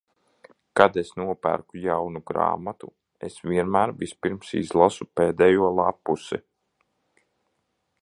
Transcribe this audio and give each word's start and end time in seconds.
Kad 0.79 0.95
es 1.01 1.11
nopērku 1.21 1.81
jaunu 1.83 2.21
grāmatu, 2.31 2.91
es 3.29 3.37
vienmēr 3.51 3.95
vispirms 4.01 4.53
izlasu 4.65 5.11
pēdējo 5.21 5.73
lappusi. 5.83 6.45